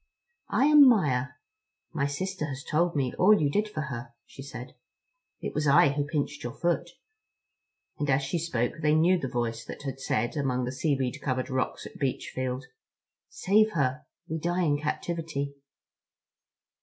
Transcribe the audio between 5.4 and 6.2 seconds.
"it was I who